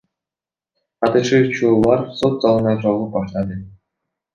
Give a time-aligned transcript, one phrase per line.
[1.03, 3.65] Катышуучулар сот залына чогулуп башташты.